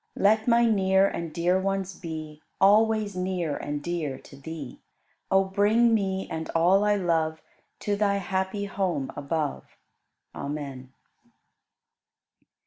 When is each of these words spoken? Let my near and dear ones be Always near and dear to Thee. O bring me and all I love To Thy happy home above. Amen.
Let 0.15 0.47
my 0.47 0.65
near 0.65 1.07
and 1.07 1.31
dear 1.31 1.59
ones 1.59 1.93
be 1.93 2.41
Always 2.59 3.15
near 3.15 3.55
and 3.55 3.83
dear 3.83 4.17
to 4.17 4.35
Thee. 4.35 4.81
O 5.29 5.43
bring 5.43 5.93
me 5.93 6.27
and 6.27 6.49
all 6.55 6.83
I 6.83 6.95
love 6.95 7.43
To 7.81 7.95
Thy 7.95 8.15
happy 8.15 8.65
home 8.65 9.13
above. 9.15 9.77
Amen. 10.33 10.91